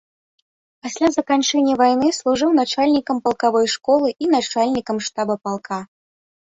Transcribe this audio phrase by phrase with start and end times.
[0.87, 5.77] Пасля заканчэння вайны служыў начальнікам палкавой школы і начальнікам штаба палка.